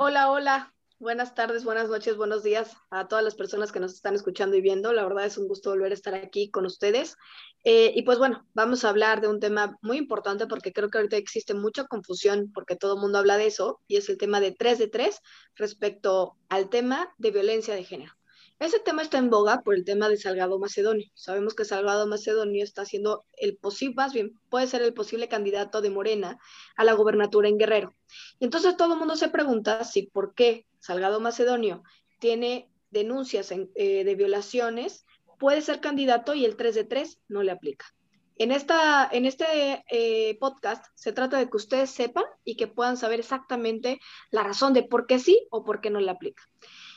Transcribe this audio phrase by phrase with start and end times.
[0.00, 0.72] Hola, hola.
[1.00, 4.60] Buenas tardes, buenas noches, buenos días a todas las personas que nos están escuchando y
[4.60, 4.92] viendo.
[4.92, 7.16] La verdad es un gusto volver a estar aquí con ustedes.
[7.64, 10.98] Eh, y pues bueno, vamos a hablar de un tema muy importante porque creo que
[10.98, 14.38] ahorita existe mucha confusión porque todo el mundo habla de eso y es el tema
[14.38, 15.20] de 3 de 3
[15.56, 18.17] respecto al tema de violencia de género.
[18.60, 21.08] Ese tema está en boga por el tema de Salgado Macedonio.
[21.14, 25.80] Sabemos que Salgado Macedonio está siendo el posible, más bien puede ser el posible candidato
[25.80, 26.38] de Morena
[26.76, 27.94] a la gobernatura en Guerrero.
[28.40, 31.84] Y entonces todo el mundo se pregunta si por qué Salgado Macedonio
[32.18, 35.06] tiene denuncias eh, de violaciones,
[35.38, 37.86] puede ser candidato y el 3 de 3 no le aplica.
[38.38, 42.96] En, esta, en este eh, podcast se trata de que ustedes sepan y que puedan
[42.96, 46.42] saber exactamente la razón de por qué sí o por qué no le aplica.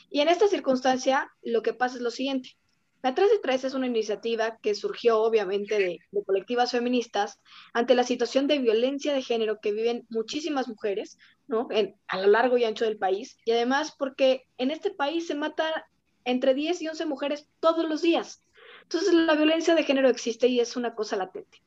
[0.08, 2.56] Y en esta circunstancia, lo que pasa es lo siguiente.
[3.02, 7.40] La 3 de 3 es una iniciativa que surgió obviamente de, colectivas feministas
[7.72, 11.66] ante la situación de violencia de género que viven muchísimas mujeres ¿no?
[12.06, 13.36] a lo largo y ancho del país.
[13.44, 15.72] Y además porque en este país se matan
[16.24, 18.41] entre 10 y 11 mujeres todos los días.
[18.92, 21.62] Entonces la violencia de género existe y es una cosa latente.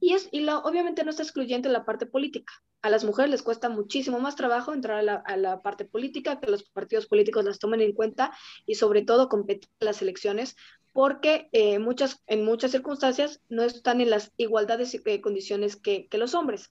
[0.00, 2.52] Y, es, y lo, obviamente no está excluyente la parte política.
[2.82, 6.64] A las mujeres les cuesta muchísimo más trabajo entrar a la, parte política, que los
[6.64, 8.32] partidos políticos las tomen en cuenta
[8.66, 10.56] y sobre todo competir en las elecciones,
[10.92, 16.08] porque eh, muchas, en muchas circunstancias no están en las igualdades y eh, condiciones que,
[16.08, 16.70] que, los hombres.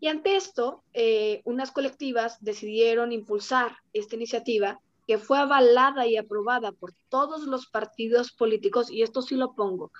[0.00, 6.70] Y ante esto, eh, unas colectivas decidieron impulsar esta iniciativa que fue avalada y aprobada
[6.70, 9.90] por todos los partidos políticos, y esto sí lo pongo,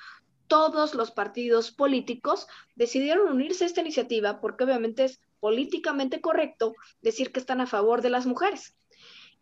[0.47, 7.33] todos los partidos políticos decidieron unirse a esta iniciativa porque obviamente es políticamente correcto decir
[7.33, 8.77] que están a favor de las mujeres.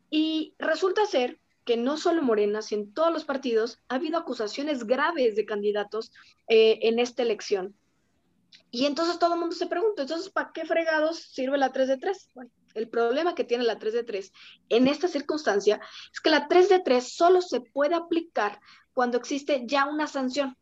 [0.09, 4.87] Y resulta ser que no solo Morena, sino en todos los partidos ha habido acusaciones
[4.87, 6.13] graves de candidatos
[6.49, 7.75] eh, en esta elección.
[8.71, 11.99] Y entonces todo el mundo se pregunta, entonces, ¿para qué fregados sirve la 3 de
[11.99, 12.31] 3?
[12.35, 14.33] Bueno, el problema que tiene la 3 de 3
[14.69, 15.81] en esta circunstancia
[16.13, 18.61] es que la 3 de 3 solo se puede aplicar
[18.93, 20.57] cuando existe ya una sanción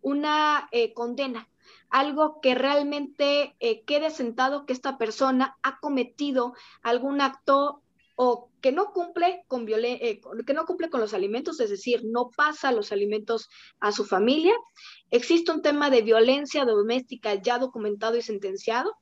[0.00, 1.48] una eh, condena,
[1.90, 7.82] algo que realmente eh, quede sentado que esta persona ha cometido algún acto
[8.16, 12.30] o que no cumple con eh, que no cumple con los alimentos, es decir, no
[12.36, 13.48] pasa los alimentos
[13.80, 14.54] a su familia,
[15.10, 18.96] existe un tema de violencia doméstica ya documentado y sentenciado,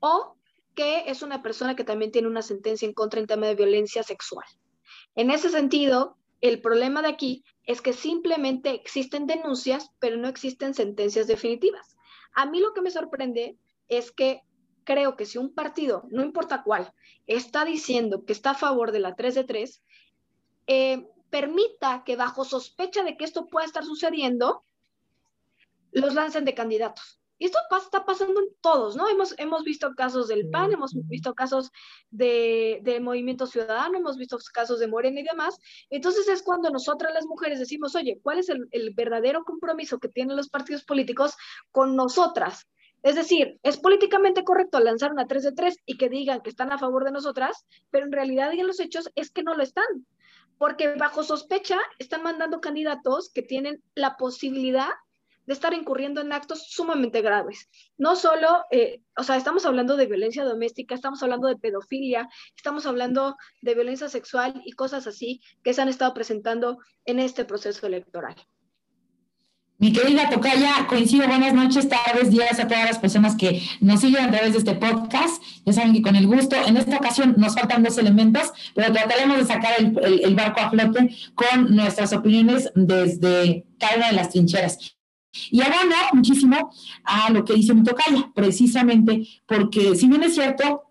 [0.00, 0.36] o
[0.78, 4.04] que es una persona que también tiene una sentencia en contra en tema de violencia
[4.04, 4.46] sexual.
[5.16, 10.74] En ese sentido, el problema de aquí es que simplemente existen denuncias, pero no existen
[10.74, 11.96] sentencias definitivas.
[12.32, 14.42] A mí lo que me sorprende es que
[14.84, 16.92] creo que si un partido, no importa cuál,
[17.26, 19.82] está diciendo que está a favor de la 3 de 3,
[20.68, 24.62] eh, permita que bajo sospecha de que esto pueda estar sucediendo,
[25.90, 27.17] los lancen de candidatos.
[27.38, 29.08] Y esto está pasando en todos, ¿no?
[29.08, 31.70] Hemos, hemos visto casos del PAN, hemos visto casos
[32.10, 35.58] de, de, Movimiento Ciudadano, hemos visto casos de Morena y demás.
[35.88, 40.08] Entonces es cuando nosotras las mujeres decimos, oye, ¿cuál es el, el verdadero compromiso que
[40.08, 41.36] tienen los partidos políticos
[41.70, 42.66] con nosotras?
[43.02, 46.72] Es decir, es políticamente correcto lanzar una 3 de 3 y que digan que están
[46.72, 49.62] a favor de nosotras, pero en realidad y en los hechos es que no lo
[49.62, 49.86] están,
[50.58, 54.90] porque bajo sospecha están mandando candidatos que tienen la posibilidad
[55.48, 57.70] de estar incurriendo en actos sumamente graves.
[57.96, 62.84] No solo, eh, o sea, estamos hablando de violencia doméstica, estamos hablando de pedofilia, estamos
[62.84, 66.76] hablando de violencia sexual y cosas así que se han estado presentando
[67.06, 68.36] en este proceso electoral.
[69.78, 74.24] Mi querida Tocaya, coincido, buenas noches, tardes, días a todas las personas que nos siguen
[74.24, 75.42] a través de este podcast.
[75.64, 79.38] Ya saben que con el gusto, en esta ocasión nos faltan dos elementos, pero trataremos
[79.38, 84.28] de sacar el, el barco a flote con nuestras opiniones desde cada una de las
[84.30, 84.97] trincheras.
[85.50, 86.70] Y abona muchísimo
[87.04, 90.84] a lo que dice mi tocaya, precisamente porque si bien es cierto,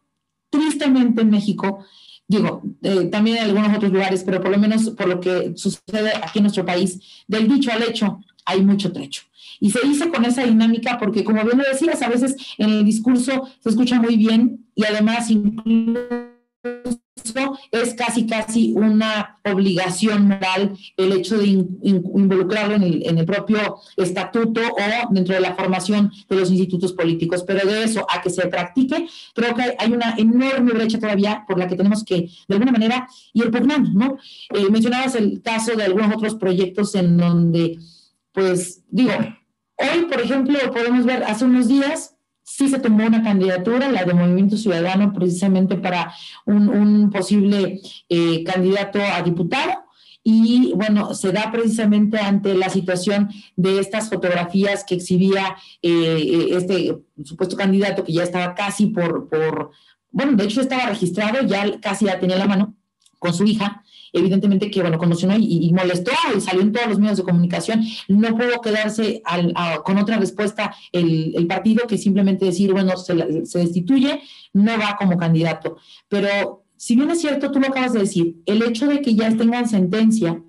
[0.49, 1.85] tristemente en México,
[2.27, 6.11] digo, eh, también en algunos otros lugares, pero por lo menos por lo que sucede
[6.15, 9.23] aquí en nuestro país, del dicho al hecho hay mucho trecho.
[9.59, 12.85] Y se dice con esa dinámica porque, como bien lo decías, a veces en el
[12.85, 16.27] discurso se escucha muy bien y además incluso
[17.71, 25.13] es casi, casi una obligación moral el hecho de involucrarlo en el, propio estatuto o
[25.13, 27.43] dentro de la formación de los institutos políticos.
[27.45, 31.57] Pero de eso a que se practique, creo que hay una enorme brecha todavía por
[31.57, 34.17] la que tenemos que, de alguna manera, ir pugnando, ¿no?
[34.53, 37.77] Eh, mencionabas el caso de algunos otros proyectos en donde,
[38.31, 39.13] pues, digo,
[39.77, 42.16] hoy, por ejemplo, podemos ver hace unos días
[42.47, 46.13] sí se tomó una candidatura, la de Movimiento Ciudadano, precisamente para
[46.45, 49.73] un, posible eh, candidato a diputado.
[50.23, 56.97] Y bueno, se da precisamente ante la situación de estas fotografías que exhibía eh, este
[57.23, 59.71] supuesto candidato que ya estaba casi por, por
[60.11, 62.75] bueno, de hecho estaba registrado, ya casi ya tenía la mano
[63.19, 63.83] con su hija,
[64.13, 68.35] evidentemente que, bueno, conoció y, molestó y salió en todos los medios de comunicación, no
[68.35, 69.21] pudo quedarse
[69.83, 73.15] con otra respuesta el, partido que simplemente decir, bueno, se,
[73.59, 74.21] destituye,
[74.53, 75.77] no va como candidato.
[76.07, 79.35] Pero si bien es cierto, tú lo acabas de decir, el hecho de que ya
[79.35, 80.41] tengan sentencia,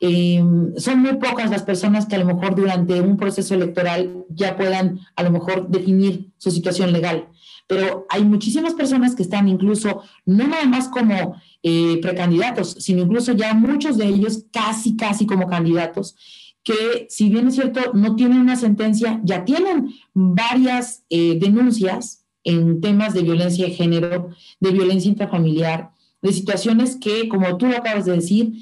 [0.00, 0.44] eh,
[0.76, 5.00] son muy pocas las personas que a lo mejor durante un proceso electoral ya puedan
[5.16, 7.28] a lo mejor definir su situación legal.
[7.66, 13.32] Pero hay muchísimas personas que están incluso, no nada más como eh, precandidatos, sino incluso
[13.32, 16.14] ya muchos de ellos casi, casi como candidatos,
[16.62, 22.80] que si bien es cierto, no tienen una sentencia, ya tienen varias eh, denuncias en
[22.80, 24.30] temas de violencia de género,
[24.60, 25.90] de violencia intrafamiliar,
[26.22, 28.52] de situaciones que, como tú acabas de decir,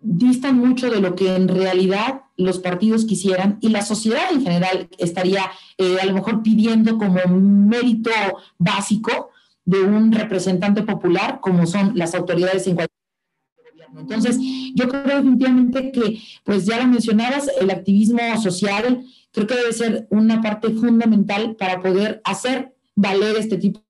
[0.00, 4.88] distan mucho de lo que en realidad los partidos quisieran y la sociedad en general
[4.98, 8.12] estaría eh, a lo mejor pidiendo como mérito
[8.56, 9.30] básico
[9.66, 12.96] de un representante popular como son las autoridades en cualquier
[13.70, 14.00] gobierno.
[14.00, 14.38] Entonces,
[14.74, 20.06] yo creo definitivamente que, pues ya lo mencionabas, el activismo social creo que debe ser
[20.08, 23.82] una parte fundamental para poder hacer valer este tipo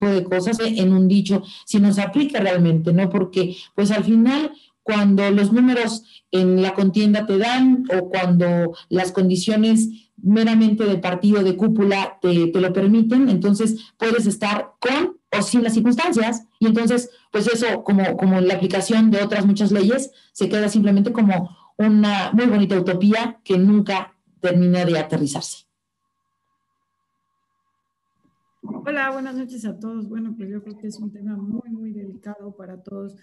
[0.00, 3.10] de cosas en un dicho, si nos aplica realmente, ¿no?
[3.10, 4.52] Porque pues al final
[4.90, 6.02] cuando los números
[6.32, 12.34] en la contienda te dan o cuando las condiciones meramente de partido de cúpula te,
[12.34, 18.16] lo permiten, entonces puedes estar con o sin las circunstancias y entonces pues eso como,
[18.16, 23.38] como la aplicación de otras muchas leyes se queda simplemente como una muy bonita utopía
[23.44, 25.66] que nunca termina de aterrizarse.
[28.62, 30.08] Hola, buenas noches a todos.
[30.08, 33.14] Bueno, pues yo creo que es un tema muy, muy delicado para todos.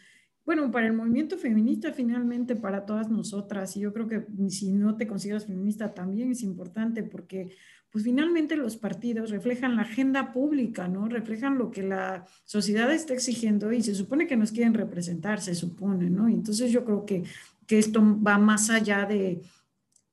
[0.48, 4.96] Bueno, para el movimiento feminista, finalmente, para todas nosotras, y yo creo que si no
[4.96, 7.50] te consideras feminista también es importante porque,
[7.92, 11.10] pues finalmente los partidos reflejan la agenda pública, ¿no?
[11.10, 15.54] Reflejan lo que la sociedad está exigiendo y se supone que nos quieren representar, se
[15.54, 16.30] supone, ¿no?
[16.30, 17.24] Y entonces yo creo que,
[17.66, 19.42] que esto va más allá de,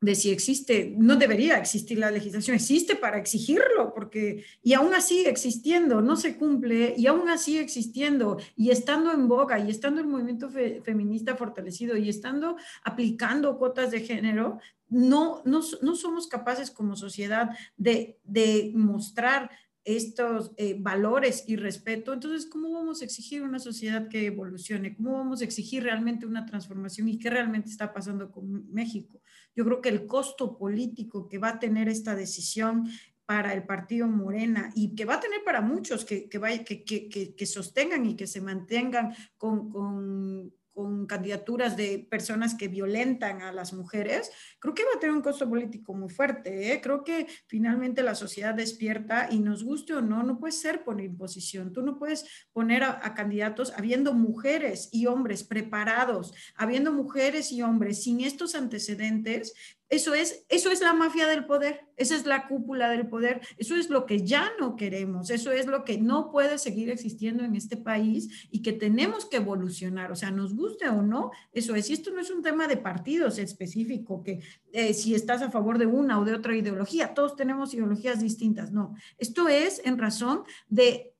[0.04, 5.26] de si existe, no debería existir la legislación, existe para exigirlo, porque y aún así
[5.26, 10.06] existiendo, no se cumple, y aún así existiendo, y estando en boga, y estando el
[10.06, 14.58] movimiento feminista fortalecido, y estando aplicando cuotas de género,
[14.88, 19.50] no, no, no somos capaces como sociedad de, de mostrar
[19.84, 24.96] estos eh, valores y respeto, entonces, ¿cómo vamos a exigir una sociedad que evolucione?
[24.96, 29.20] ¿Cómo vamos a exigir realmente una transformación y qué realmente está pasando con México?
[29.54, 32.88] Yo creo que el costo político que va a tener esta decisión
[33.26, 37.46] para el partido Morena y que va a tener para muchos que, que, que, que
[37.46, 43.72] sostengan y que se mantengan con, con con candidaturas de personas que violentan a las
[43.72, 46.72] mujeres, creo que va a tener un costo político muy fuerte.
[46.72, 46.80] ¿eh?
[46.82, 51.00] Creo que finalmente la sociedad despierta y nos guste o no, no puede ser por
[51.00, 51.72] imposición.
[51.72, 58.02] Tú no puedes poner a, candidatos habiendo mujeres y hombres preparados, habiendo mujeres y hombres
[58.02, 59.54] sin estos antecedentes
[59.88, 63.76] eso es, eso es la mafia del poder, esa es la cúpula del poder, eso
[63.76, 67.54] es lo que ya no queremos, eso es lo que no puede seguir existiendo en
[67.54, 71.90] este país y que tenemos que evolucionar, o sea, nos guste o no, eso es,
[71.90, 74.40] y esto no es un tema de partidos específico, que
[74.72, 78.72] eh, si estás a favor de una o de otra ideología, todos tenemos ideologías distintas,
[78.72, 81.13] no, esto es en razón de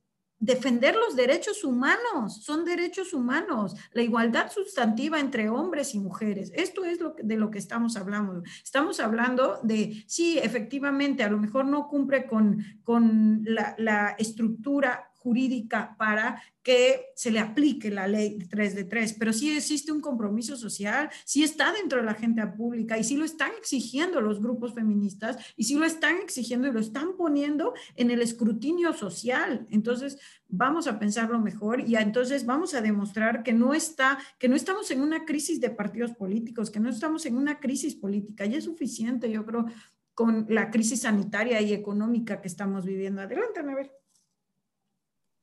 [0.45, 6.53] defender los derechos humanos, son derechos humanos, la igualdad sustantiva entre hombres y mujeres.
[6.55, 8.43] Esto es lo de lo que estamos hablando.
[8.63, 15.97] Estamos hablando de, sí, efectivamente, a lo mejor no cumple con, con la estructura jurídica
[15.99, 20.57] para que se le aplique la ley 3 de 3, pero sí existe un compromiso
[20.57, 24.75] social, sí está dentro de la agenda pública y sí lo están exigiendo los grupos
[24.75, 29.67] feministas y sí lo están exigiendo y lo están poniendo en el escrutinio social.
[29.71, 34.57] Entonces, vamos a pensarlo mejor y entonces vamos a demostrar que no está, que no
[34.57, 38.45] estamos en una crisis de partidos políticos, que no estamos en una crisis política.
[38.45, 39.67] Ya es suficiente, yo creo,
[40.15, 43.23] con la crisis sanitaria y económica que estamos viviendo.
[43.23, 44.04] Adelante, a ver.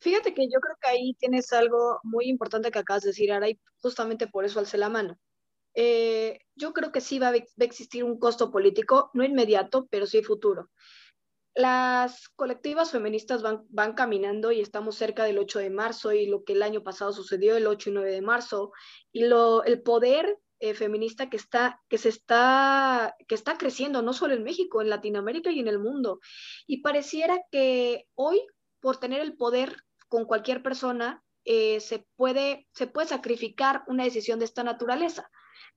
[0.02, 3.50] Fíjate que yo creo que ahí tienes algo muy importante que acabas de decir, Ara,
[3.50, 5.18] y justamente por eso alcé la mano.
[5.76, 10.24] Eh, yo creo que sí va a, existir un costo político, no inmediato, pero sí
[10.24, 10.72] futuro.
[11.54, 16.44] Las colectivas feministas van, van caminando y estamos cerca del 8 de marzo y lo
[16.44, 18.72] que el año pasado sucedió, el 8 y 9 de marzo,
[19.12, 24.14] y lo, el poder eh, feminista que está, que se está, que está creciendo no
[24.14, 26.20] solo en México, en Latinoamérica y en el mundo.
[26.66, 28.42] Y pareciera que hoy,
[28.80, 29.76] por tener el poder
[30.12, 35.32] con cualquier persona eh, se, puede, se puede sacrificar una decisión de esta naturaleza,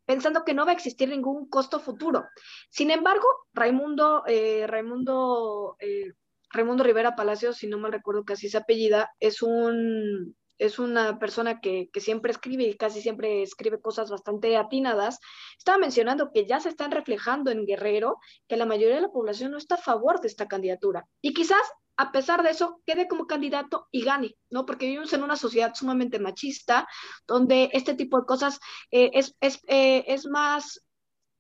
[0.05, 2.25] pensando que no va a existir ningún costo futuro.
[2.69, 6.15] Sin embargo, Raimundo, eh, Raimundo eh,
[6.51, 11.19] Raimundo Rivera Palacios, si no mal recuerdo que así se apellida, es un es una
[11.19, 15.19] persona que, que, siempre escribe y casi siempre escribe cosas bastante atinadas,
[15.59, 19.51] estaba mencionando que ya se están reflejando en Guerrero que la mayoría de la población
[19.51, 21.07] no está a favor de esta candidatura.
[21.21, 21.63] Y quizás
[21.97, 24.67] a pesar de eso, quede como candidato y gane, ¿no?
[24.67, 26.89] Porque vivimos en una sociedad sumamente machista,
[27.27, 28.61] donde este tipo de cosas
[28.91, 30.85] eh, es, es, eh, es, más,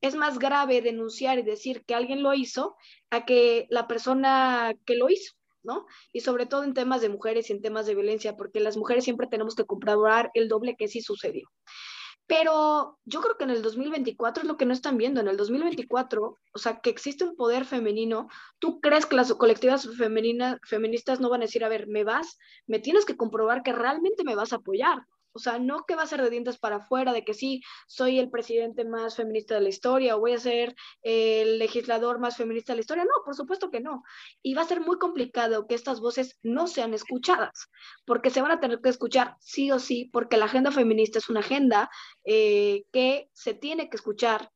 [0.01, 2.77] es más grave denunciar y decir que alguien lo hizo
[3.11, 5.35] a que la persona que lo hizo.
[5.65, 5.87] ¿no?
[6.13, 9.03] Y sobre todo en temas de mujeres y en temas de violencia, porque las mujeres
[9.05, 11.49] siempre tenemos que comprobar el doble que sí sucedió.
[12.27, 15.21] Pero yo creo que en el 2024 es lo que no están viendo.
[15.21, 18.29] En el 2024, o sea, que existe un poder femenino.
[18.59, 22.39] ¿Tú crees que las colectivas femeninas, feministas no van a decir, a ver, me vas,
[22.67, 25.07] me tienes que comprobar que realmente me vas a apoyar?
[25.35, 28.19] O sea, no que va a ser de dientes para afuera, de que sí, soy
[28.19, 32.73] el presidente más feminista de la historia o voy a ser el legislador más feminista
[32.73, 33.05] de la historia.
[33.05, 34.05] No, por supuesto que no.
[34.43, 37.69] Y va a ser muy complicado que estas voces no sean escuchadas,
[38.07, 41.29] porque se van a tener que escuchar sí o sí, porque la agenda feminista es
[41.29, 41.91] una agenda
[42.25, 44.51] eh, que se tiene que escuchar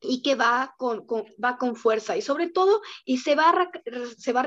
[0.00, 1.06] y que va con,
[1.42, 3.70] va con fuerza y sobre todo y se va
[4.18, 4.46] se va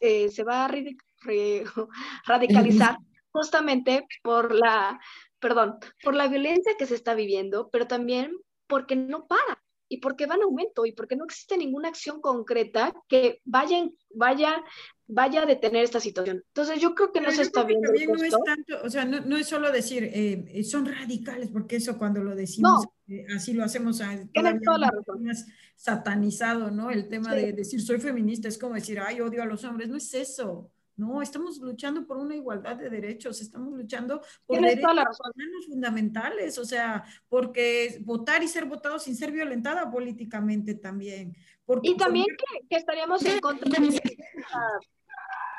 [0.00, 0.68] eh, se va a
[2.26, 2.98] radicalizar
[3.38, 5.00] justamente por la,
[5.38, 8.32] perdón, por la violencia que se está viviendo, pero también
[8.66, 12.92] porque no para y porque va en aumento y porque no existe ninguna acción concreta
[13.08, 14.62] que vaya, vaya,
[15.06, 16.42] vaya a detener esta situación.
[16.48, 17.88] Entonces yo creo que no se está viendo.
[17.90, 21.96] no es tanto, o sea, no, no es solo decir, eh, son radicales, porque eso
[21.96, 23.98] cuando lo decimos, eh, así lo hacemos,
[24.64, 24.90] toda
[25.78, 26.90] satanizado, ¿no?
[26.90, 29.96] El tema de decir, soy feminista, es como decir, ay, odio a los hombres, no
[29.96, 30.72] es eso.
[30.98, 37.04] No, estamos luchando por una igualdad de derechos, estamos luchando por derechos fundamentales, o sea,
[37.28, 41.36] porque votar y ser votado sin ser violentada políticamente también.
[41.82, 42.26] y también
[42.68, 44.02] que, estaríamos en contra de...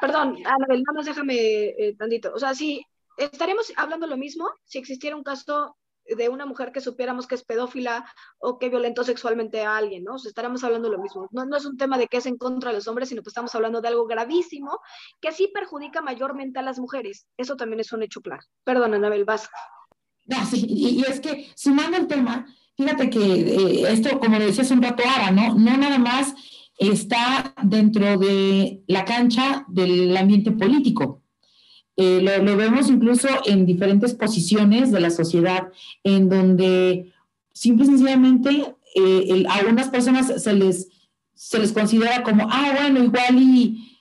[0.01, 2.33] Perdón, Anabel, nada más déjame eh, tantito.
[2.33, 2.85] O sea, sí,
[3.17, 5.77] estaríamos hablando lo mismo si existiera un caso
[6.15, 8.05] de una mujer que supiéramos que es pedófila
[8.39, 10.15] o que violentó sexualmente a alguien, ¿no?
[10.15, 11.27] O sea, estaremos hablando lo mismo.
[11.31, 13.29] No, no es un tema de que es en contra de los hombres, sino que
[13.29, 14.79] estamos hablando de algo gravísimo
[15.21, 17.27] que sí perjudica mayormente a las mujeres.
[17.37, 18.43] Eso también es un hecho claro.
[18.63, 19.49] Perdón, Anabel, vas.
[20.25, 22.45] No, sí, y, es que sumando el tema,
[22.77, 25.55] fíjate que eh, esto, como lo decías un rato ahora, ¿no?
[25.55, 26.35] No nada más
[26.77, 31.23] está dentro de la cancha del ambiente político
[32.01, 35.67] eh, lo, vemos incluso en diferentes posiciones de la sociedad,
[36.05, 37.11] en donde
[37.51, 40.87] simple y sencillamente eh, a algunas personas se les,
[41.33, 43.37] se les considera como, ah, bueno, igual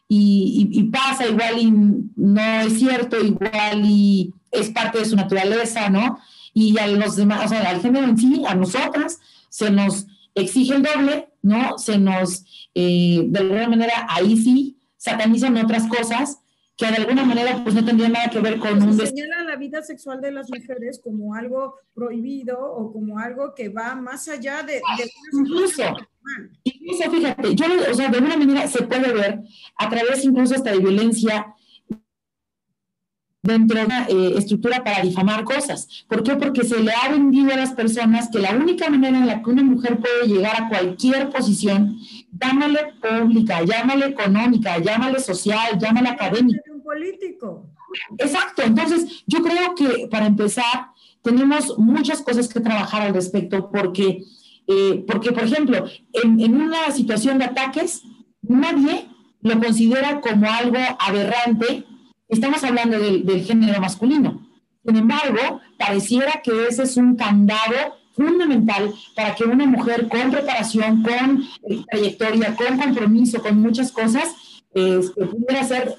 [0.08, 1.72] y, pasa, igual y
[2.14, 6.20] no es cierto, igual y es parte de su naturaleza, ¿no?
[6.54, 10.76] Y a los demás, o sea, al género en sí, a nosotras, se nos exige
[10.76, 11.76] el doble, ¿no?
[11.78, 12.44] Se nos,
[12.76, 16.38] eh, de alguna manera, ahí sí, satanizan otras cosas
[16.78, 18.96] que de alguna manera pues no tendría nada que ver con un...
[18.96, 23.68] Se señala la vida sexual de las mujeres como algo prohibido o como algo que
[23.68, 24.80] va más allá de...
[25.32, 25.82] incluso,
[26.62, 29.40] incluso, fíjate, yo, o sea, de alguna manera se puede ver
[29.76, 31.52] a través incluso hasta de violencia
[33.42, 36.04] dentro de una eh, estructura para difamar cosas.
[36.08, 36.36] ¿Por qué?
[36.36, 39.50] Porque se le ha vendido a las personas que la única manera en la que
[39.50, 41.98] una mujer puede llegar a cualquier posición,
[42.32, 46.60] llámale pública, llámale económica, llámale social, llámale académica.
[46.72, 47.70] Un político.
[48.18, 48.62] Exacto.
[48.62, 50.92] Entonces, yo creo que para empezar,
[51.22, 54.24] tenemos muchas cosas que trabajar al respecto porque,
[54.66, 58.02] eh, porque por ejemplo, en, en una situación de ataques,
[58.42, 59.08] nadie
[59.40, 61.84] lo considera como algo aberrante
[62.28, 64.46] Estamos hablando del, género masculino.
[64.84, 71.02] Sin embargo, pareciera que ese es un candado fundamental para que una mujer con preparación,
[71.02, 71.44] con
[71.90, 74.34] trayectoria, con compromiso, con muchas cosas,
[74.74, 75.96] este, pudiera ser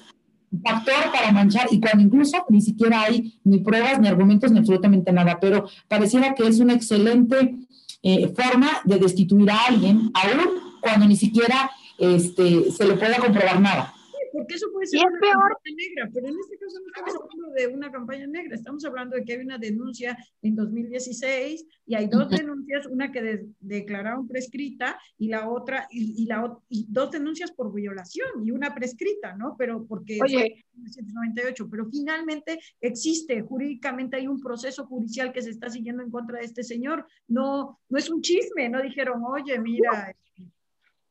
[0.62, 5.12] factor para manchar y cuando incluso ni siquiera hay ni pruebas, ni argumentos, ni absolutamente
[5.12, 7.56] nada, pero pareciera que es una excelente
[8.02, 13.60] eh, forma de destituir a alguien, aún cuando ni siquiera este, se le pueda comprobar
[13.60, 13.94] nada
[14.32, 17.66] porque eso puede ser una campaña negra, pero en este caso no estamos hablando de
[17.68, 22.28] una campaña negra, estamos hablando de que hay una denuncia en 2016 y hay dos
[22.30, 28.28] denuncias, una que declararon prescrita y la otra, y, la, y dos denuncias por violación
[28.44, 29.56] y una prescrita, ¿no?
[29.58, 30.64] Pero porque Oye.
[30.74, 36.38] 1998, pero finalmente existe, jurídicamente hay un proceso judicial que se está siguiendo en contra
[36.38, 40.14] de este señor, no, no es un chisme, no dijeron, oye, mira...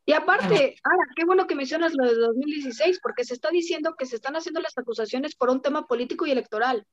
[0.10, 4.08] Y aparte, ahora, qué bueno que mencionas lo de 2016, porque se está diciendo que
[4.08, 6.84] se están haciendo las acusaciones por un tema político y electoral.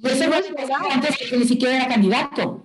[0.00, 0.48] Eso no es
[0.88, 2.62] antes que ni siquiera era candidato.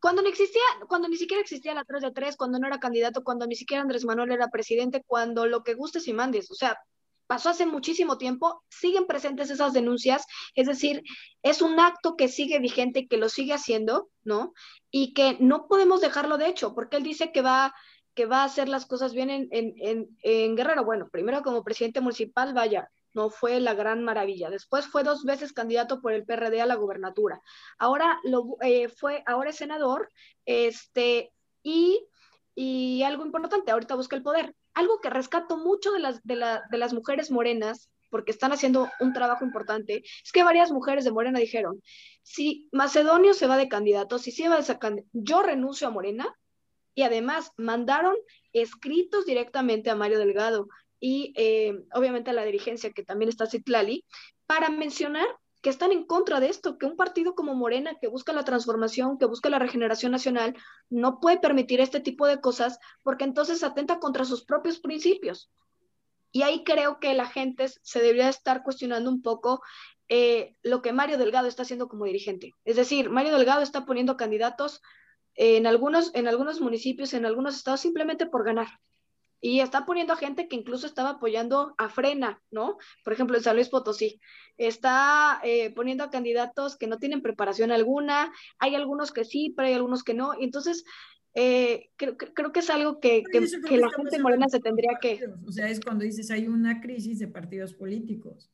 [0.00, 3.22] Cuando no existía, cuando ni siquiera existía la 3 de 3, cuando no era candidato,
[3.22, 6.76] cuando ni siquiera Andrés Manuel era presidente, cuando lo que gustes y mandes, o sea,
[7.28, 11.04] pasó hace muchísimo tiempo, siguen presentes esas denuncias, es decir,
[11.44, 14.54] es un acto que sigue vigente que lo sigue haciendo, ¿no?
[14.90, 17.72] Y que no podemos dejarlo de hecho, porque él dice que va,
[18.14, 20.84] que va a hacer las cosas bien en, en, en, Guerrero.
[20.84, 24.50] Bueno, primero como presidente municipal, vaya, no fue la gran maravilla.
[24.50, 27.40] Después fue dos veces candidato por el PRD a la gubernatura.
[27.78, 30.10] Ahora lo eh, fue, ahora es senador,
[30.46, 32.06] este, y,
[32.54, 36.92] y algo importante, ahorita busca el poder algo que rescato mucho de las, de, las
[36.92, 41.80] mujeres morenas, porque están haciendo un trabajo importante, es que varias mujeres de Morena dijeron,
[42.22, 46.36] si Macedonio se va de candidato, si se va de candidato, yo renuncio a Morena,
[46.94, 48.14] y además mandaron
[48.52, 50.68] escritos directamente a Mario Delgado
[51.00, 54.04] y eh, obviamente a la dirigencia que también está Citlali,
[54.46, 55.26] para mencionar
[55.64, 59.16] que están en contra de esto, que un partido como Morena, que busca la transformación,
[59.16, 60.54] que busca la regeneración nacional,
[60.90, 65.50] no puede permitir este tipo de cosas porque entonces atenta contra sus propios principios.
[66.32, 69.62] Y ahí creo que la gente se debería estar cuestionando un poco
[70.10, 72.52] eh, lo que Mario Delgado está haciendo como dirigente.
[72.66, 74.82] Es decir, Mario Delgado está poniendo candidatos
[75.34, 78.68] en algunos, en algunos municipios, en algunos estados, simplemente por ganar
[79.44, 82.78] y está poniendo a gente que incluso estaba apoyando a Frena, ¿no?
[83.04, 84.18] Por ejemplo, en San Luis Potosí.
[84.56, 89.68] Está eh, poniendo a candidatos que no tienen preparación alguna, hay algunos que sí, pero
[89.68, 90.32] hay algunos que no.
[90.40, 90.86] Entonces,
[91.34, 95.20] eh, creo, creo, que es algo que, que, la gente morena se tendría que...
[95.46, 98.50] O sea, es cuando dices hay una crisis de partidos políticos.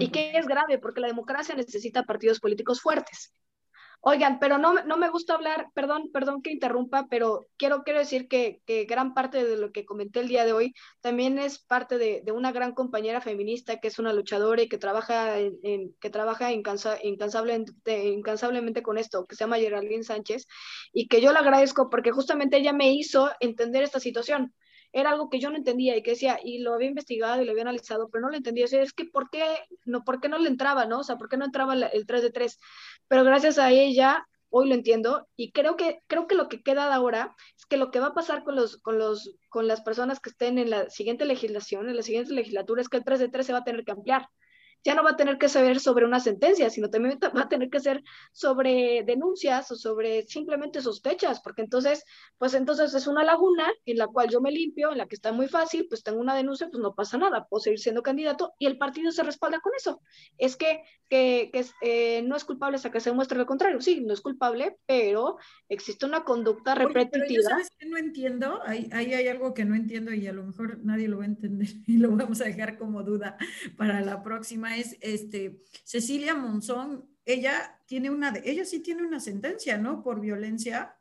[0.00, 3.32] y que es grave, porque la democracia necesita partidos políticos fuertes.
[4.06, 8.28] Oigan, pero no, no me gusta hablar, perdón, perdón que interrumpa, pero quiero, quiero decir
[8.28, 11.96] que, que gran parte de lo que comenté el día de hoy también es parte
[11.96, 16.10] de, de una gran compañera feminista que es una luchadora y que trabaja, en, que
[16.10, 20.48] trabaja incansa, incansablemente, incansablemente con esto, que se llama Geraldine Sánchez,
[20.92, 24.52] y que yo le agradezco porque justamente ella me hizo entender esta situación
[24.94, 27.50] era algo que yo no entendía y que decía, y lo había investigado y lo
[27.50, 28.64] había analizado, pero no lo entendía.
[28.64, 29.42] O sea, es que, ¿por qué
[29.84, 31.00] no, ¿por qué no le entraba, no?
[31.00, 32.60] O sea, ¿por qué no entraba el 3 de 3?
[33.08, 36.94] Pero gracias a ella, hoy lo entiendo y creo que, creo que lo que queda
[36.94, 40.20] ahora es que lo que va a pasar con, los, con, los, con las personas
[40.20, 43.28] que estén en la siguiente legislación, en la siguiente legislatura, es que el 3 de
[43.30, 44.28] 3 se va a tener que ampliar
[44.84, 47.70] ya no va a tener que saber sobre una sentencia, sino también va a tener
[47.70, 52.04] que ser sobre denuncias o sobre simplemente sospechas, porque entonces,
[52.36, 55.32] pues entonces es una laguna en la cual yo me limpio, en la que está
[55.32, 58.66] muy fácil, pues tengo una denuncia, pues no pasa nada, puedo seguir siendo candidato y
[58.66, 60.02] el partido se respalda con eso.
[60.36, 63.80] Es que, que, que eh, no es culpable hasta que se muestre lo contrario.
[63.80, 67.42] Sí, no es culpable, pero existe una conducta repetitiva.
[67.48, 68.60] ¿Sabes qué no entiendo?
[68.66, 71.28] Ahí, ahí hay algo que no entiendo y a lo mejor nadie lo va a
[71.28, 73.38] entender y lo vamos a dejar como duda
[73.76, 79.78] para la próxima es este, Cecilia Monzón, ella tiene una, ella sí tiene una sentencia,
[79.78, 80.02] ¿no?
[80.02, 80.96] Por violencia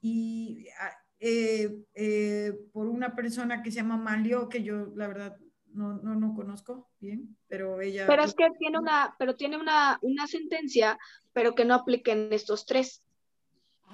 [0.00, 5.38] y ah, eh, eh, por una persona que se llama Malio, que yo la verdad
[5.72, 8.06] no, no, no conozco bien, pero ella...
[8.06, 10.98] Pero es que tiene una, pero tiene una, una sentencia,
[11.32, 13.02] pero que no aplica en estos tres.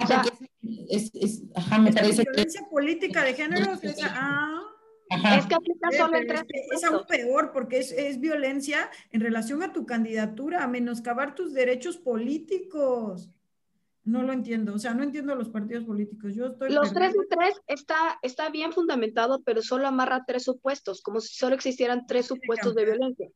[0.00, 0.22] O sea,
[0.88, 3.72] es, es, ajá, me parece violencia política de género,
[4.04, 4.71] ah,
[5.12, 9.62] es que aplica solo en tres es, aún peor porque es, es, violencia en relación
[9.62, 13.31] a tu candidatura, a menoscabar tus derechos políticos.
[14.05, 16.35] No lo entiendo, o sea, no entiendo los partidos políticos.
[16.35, 21.03] Yo estoy los tres de tres está, está bien fundamentado, pero solo amarra tres supuestos,
[21.03, 23.29] como si solo existieran tres supuestos de violencia.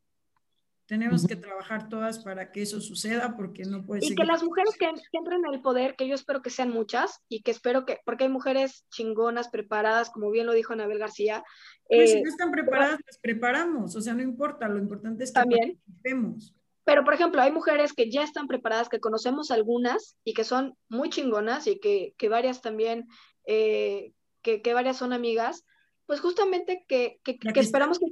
[0.86, 4.12] Tenemos que trabajar todas para que eso suceda porque no puede ser.
[4.12, 7.24] Y que las mujeres que, entren en el poder, que yo espero que sean muchas
[7.28, 11.42] y que espero que, porque hay mujeres chingonas, preparadas, como bien lo dijo Anabel García.
[11.88, 15.30] Pues si eh, no están preparadas, las preparamos, o sea, no importa, lo importante es
[15.30, 16.54] que también, participemos.
[16.84, 20.76] Pero, por ejemplo, hay mujeres que ya están preparadas, que conocemos algunas y que son
[20.88, 23.08] muy chingonas y que, que varias también,
[23.44, 25.64] eh, que, que, varias son amigas,
[26.06, 28.06] pues justamente que, que, que esperamos que,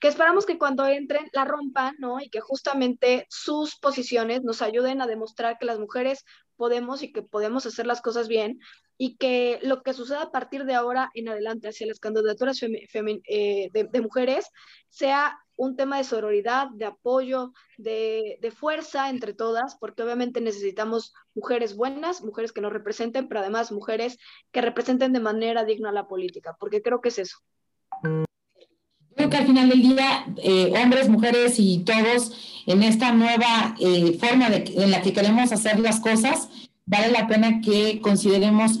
[0.00, 2.20] que esperamos que cuando entren la rompan, ¿no?
[2.20, 6.24] Y que justamente sus posiciones nos ayuden a demostrar que las mujeres
[6.56, 8.58] podemos y que podemos hacer las cosas bien
[8.98, 13.70] y que lo que suceda a partir de ahora en adelante hacia las candidaturas eh,
[13.72, 14.50] de, mujeres
[14.88, 21.14] sea un tema de sororidad, de apoyo, de, de, fuerza entre todas, porque obviamente necesitamos
[21.34, 24.18] mujeres buenas, mujeres que nos representen, pero además mujeres
[24.52, 27.38] que representen de manera digna la política, porque creo que es eso
[29.28, 32.32] que al final del día, eh, hombres, mujeres y todos,
[32.66, 36.48] en esta nueva eh, forma en la que queremos hacer las cosas,
[36.84, 38.78] vale la pena que consideremos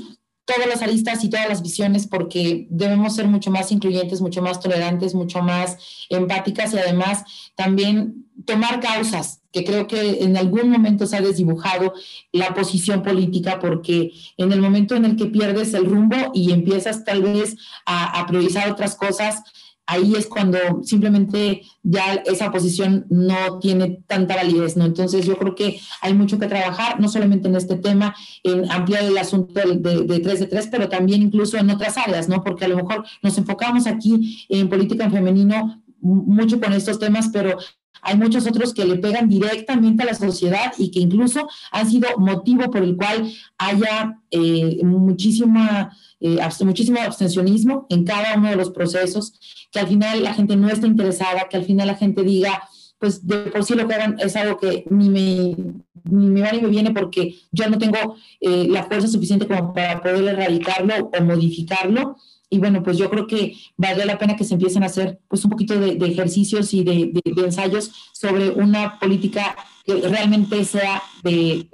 [0.48, 4.58] todas las aristas y todas las visiones porque debemos ser mucho más incluyentes, mucho más
[4.60, 5.76] tolerantes, mucho más
[6.08, 11.92] empáticas y además también tomar causas, que creo que en algún momento se ha desdibujado
[12.32, 17.04] la posición política porque en el momento en el que pierdes el rumbo y empiezas
[17.04, 19.42] tal vez a, a priorizar otras cosas,
[19.88, 24.84] ahí es cuando simplemente ya esa posición no tiene tanta validez, ¿no?
[24.84, 29.04] Entonces yo creo que hay mucho que trabajar, no solamente en este tema, en ampliar
[29.04, 32.44] el asunto de, de, 3 de 3, pero también incluso en otras áreas, ¿no?
[32.44, 37.30] Porque a lo mejor nos enfocamos aquí en política en femenino mucho con estos temas,
[37.32, 37.56] pero
[38.02, 42.08] hay muchos otros que le pegan directamente a la sociedad y que incluso han sido
[42.18, 48.70] motivo por el cual haya eh, muchísima, eh, muchísimo abstencionismo en cada uno de los
[48.70, 49.32] procesos,
[49.70, 52.62] que al final la gente no está interesada, que al final la gente diga,
[52.98, 55.56] pues de por sí lo que hagan es algo que ni me,
[56.04, 59.72] ni me va ni me viene porque yo no tengo eh, la fuerza suficiente como
[59.72, 62.16] para poder erradicarlo o modificarlo
[62.50, 65.44] y bueno, pues yo creo que vale la pena que se empiecen a hacer pues
[65.44, 69.54] un poquito de, ejercicios y de, ensayos sobre una política
[69.84, 71.68] que realmente sea de,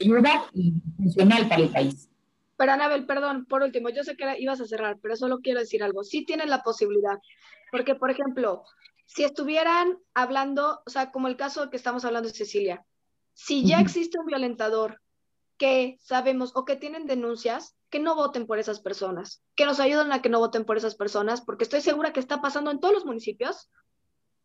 [0.00, 2.08] ayuda y funcional para el país.
[2.56, 5.82] Pero Anabel, perdón, por último, yo sé que ibas a cerrar, pero solo quiero decir
[5.82, 6.04] algo.
[6.04, 7.18] Sí tienen la posibilidad,
[7.70, 8.64] porque por ejemplo,
[9.06, 12.84] si estuvieran hablando, o sea, como el caso que estamos hablando de Cecilia,
[13.32, 15.00] si ya existe un violentador
[15.56, 20.12] que sabemos o que tienen denuncias, que no voten por esas personas, que nos ayuden
[20.12, 22.94] a que no voten por esas personas, porque estoy segura que está pasando en todos
[22.94, 23.70] los municipios,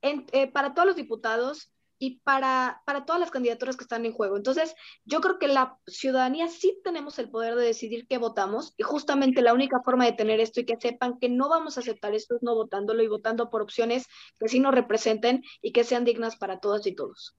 [0.01, 4.37] eh, para todos los diputados y para, para todas las candidaturas que están en juego.
[4.37, 4.73] Entonces,
[5.05, 9.41] yo creo que la ciudadanía sí tenemos el poder de decidir qué votamos y justamente
[9.41, 12.35] la única forma de tener esto y que sepan que no vamos a aceptar esto
[12.35, 14.07] es no votándolo y votando por opciones
[14.39, 17.35] que sí nos representen y que sean dignas para todas y todos.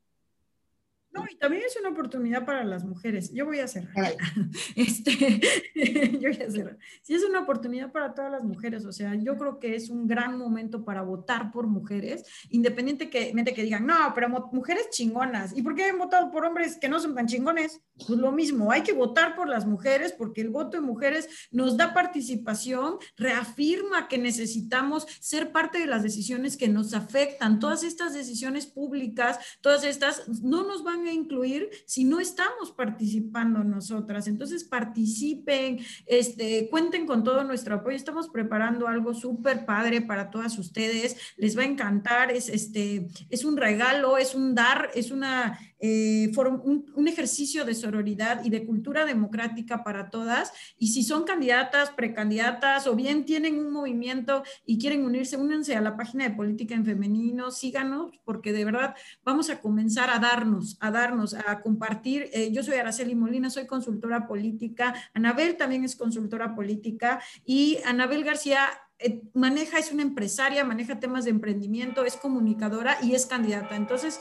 [1.12, 3.32] No, y también es una oportunidad para las mujeres.
[3.32, 4.14] Yo voy a cerrar.
[4.76, 5.40] Este,
[6.20, 6.78] yo voy a cerrar.
[7.02, 8.84] Sí, es una oportunidad para todas las mujeres.
[8.84, 13.62] O sea, yo creo que es un gran momento para votar por mujeres, independientemente que
[13.62, 15.56] digan, no, pero mujeres chingonas.
[15.56, 17.80] ¿Y por qué han votado por hombres que no son tan chingones?
[18.06, 21.76] Pues lo mismo, hay que votar por las mujeres porque el voto de mujeres nos
[21.76, 27.58] da participación, reafirma que necesitamos ser parte de las decisiones que nos afectan.
[27.58, 33.64] Todas estas decisiones públicas, todas estas, no nos van a incluir si no estamos participando
[33.64, 34.26] nosotras.
[34.28, 37.96] Entonces participen, este, cuenten con todo nuestro apoyo.
[37.96, 41.16] Estamos preparando algo súper padre para todas ustedes.
[41.36, 42.30] Les va a encantar.
[42.30, 48.44] Es, este, es un regalo, es un dar, es una eh, un, ejercicio de sororidad
[48.44, 50.52] y de cultura democrática para todas.
[50.78, 55.80] Y si son candidatas, precandidatas o bien tienen un movimiento y quieren unirse, únanse a
[55.80, 60.76] la página de Política en Femenino, síganos, porque de verdad vamos a comenzar a darnos,
[60.80, 62.28] a darnos, a compartir.
[62.32, 64.94] Eh, yo soy Araceli Molina, soy consultora política.
[65.14, 71.24] Anabel también es consultora política y Anabel García eh, maneja, es una empresaria, maneja temas
[71.24, 73.74] de emprendimiento, es comunicadora y es candidata.
[73.74, 74.20] Entonces,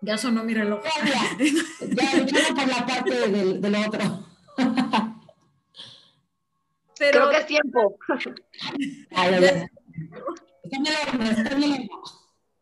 [0.00, 0.80] ya sonó mi reloj.
[1.04, 4.26] Ya, ya, por la parte del, del otro.
[6.98, 7.98] Pero, Creo que es tiempo.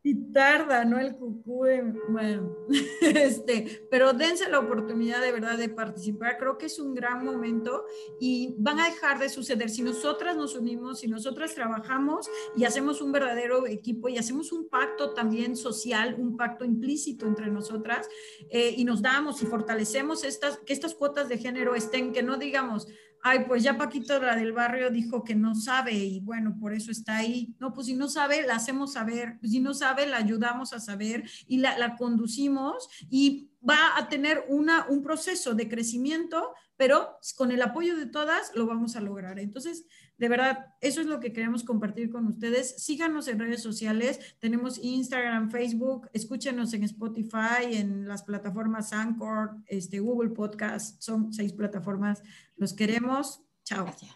[0.07, 0.99] Y tarda, ¿no?
[0.99, 1.65] El cucú,
[2.11, 2.55] bueno,
[3.01, 6.37] este, pero dense la oportunidad de verdad de participar.
[6.37, 7.87] Creo que es un gran momento
[8.21, 9.71] y van a dejar de suceder.
[9.71, 14.69] Si nosotras nos unimos, si nosotras trabajamos y hacemos un verdadero equipo y hacemos un
[14.69, 18.07] pacto también social, un pacto implícito entre nosotras
[18.51, 22.37] eh, y nos damos y fortalecemos estas, que estas cuotas de género estén, que no
[22.37, 22.89] digamos,
[23.25, 26.91] ay, pues ya Paquito, la del barrio, dijo que no sabe y bueno, por eso
[26.91, 27.55] está ahí.
[27.59, 30.81] No, pues si no sabe, la hacemos saber, pues si no sabe, la ayudamos a
[30.81, 37.19] saber y la, la conducimos y va a tener una, un proceso de crecimiento, pero
[37.37, 39.39] con el apoyo de todas lo vamos a lograr.
[39.39, 39.87] Entonces,
[40.19, 42.85] de verdad, eso es lo que queremos compartir con ustedes.
[42.85, 44.37] Síganos en redes sociales.
[44.39, 46.09] Tenemos Instagram, Facebook.
[46.13, 51.01] Escúchenos en Spotify, en las plataformas Anchor, este, Google Podcast.
[51.03, 52.23] Son seis plataformas.
[52.57, 53.43] Los queremos.
[53.65, 53.85] Chao.
[53.85, 54.15] Gracias.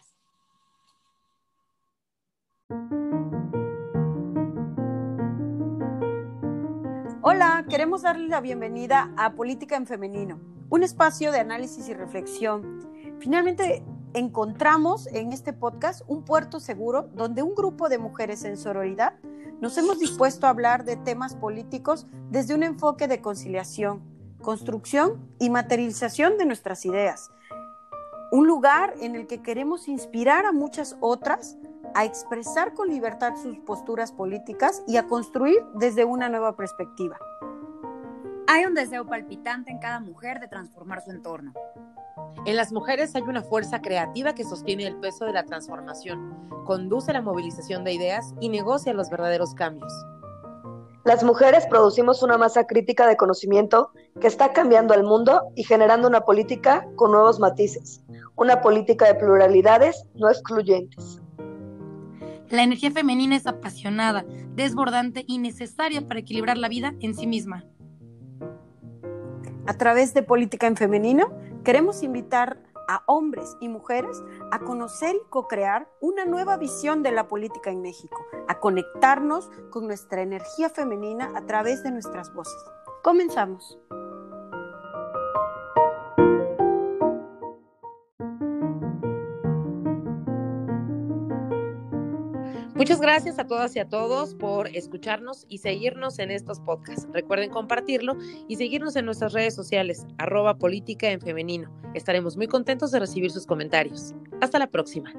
[7.31, 10.39] Hola, queremos darles la bienvenida a Política en Femenino,
[10.71, 12.89] un espacio de análisis y reflexión.
[13.19, 13.83] Finalmente,
[14.15, 19.13] encontramos en este podcast un puerto seguro donde un grupo de mujeres en sororidad
[19.61, 24.01] nos hemos dispuesto a hablar de temas políticos desde un enfoque de conciliación,
[24.41, 27.29] construcción y materialización de nuestras ideas.
[28.31, 31.57] Un lugar en el que queremos inspirar a muchas otras
[31.95, 37.17] a expresar con libertad sus posturas políticas y a construir desde una nueva perspectiva.
[38.47, 41.53] Hay un deseo palpitante en cada mujer de transformar su entorno.
[42.45, 47.13] En las mujeres hay una fuerza creativa que sostiene el peso de la transformación, conduce
[47.13, 49.93] la movilización de ideas y negocia los verdaderos cambios.
[51.05, 56.07] Las mujeres producimos una masa crítica de conocimiento que está cambiando al mundo y generando
[56.07, 58.01] una política con nuevos matices,
[58.35, 61.21] una política de pluralidades no excluyentes.
[62.49, 67.65] La energía femenina es apasionada, desbordante y necesaria para equilibrar la vida en sí misma.
[69.67, 71.31] A través de Política en Femenino,
[71.63, 74.17] queremos invitar a hombres y mujeres
[74.51, 79.85] a conocer y co-crear una nueva visión de la política en México, a conectarnos con
[79.85, 82.59] nuestra energía femenina a través de nuestras voces.
[83.03, 83.77] Comenzamos.
[92.89, 97.07] Muchas gracias a todas y a todos por escucharnos y seguirnos en estos podcasts.
[97.13, 101.69] Recuerden compartirlo y seguirnos en nuestras redes sociales, arroba política en femenino.
[101.93, 104.15] Estaremos muy contentos de recibir sus comentarios.
[104.41, 105.13] Hasta la próxima.